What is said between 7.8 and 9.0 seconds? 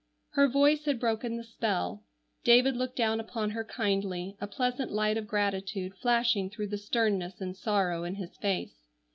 in his face.